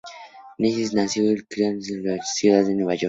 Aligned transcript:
Denis 0.59 0.95
nació 0.95 1.31
y 1.31 1.37
se 1.37 1.45
crio 1.45 1.67
en 1.67 1.79
la 2.03 2.19
Ciudad 2.23 2.65
de 2.65 2.73
Nueva 2.73 2.95
York. 2.95 2.99